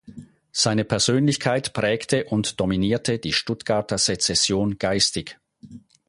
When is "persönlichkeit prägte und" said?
0.83-2.59